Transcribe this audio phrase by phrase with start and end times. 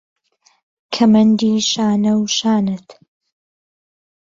[0.93, 2.99] کهمهندی شانه و شانت